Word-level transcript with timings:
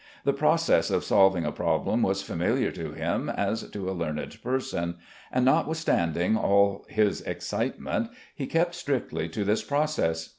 The 0.23 0.33
process 0.33 0.89
of 0.89 1.03
solving 1.03 1.45
a 1.45 1.51
problem 1.51 2.01
was 2.01 2.23
familiar 2.23 2.71
to 2.71 2.93
him 2.93 3.29
as 3.29 3.61
to 3.69 3.87
a 3.87 3.91
learned 3.93 4.41
person; 4.41 4.95
and 5.31 5.45
notwithstanding 5.45 6.35
all 6.35 6.87
his 6.89 7.21
excitement 7.21 8.09
he 8.33 8.47
kept 8.47 8.73
strictly 8.73 9.29
to 9.29 9.43
this 9.43 9.61
process. 9.61 10.29